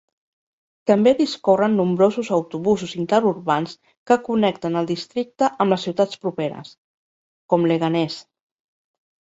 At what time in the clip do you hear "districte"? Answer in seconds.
4.95-5.51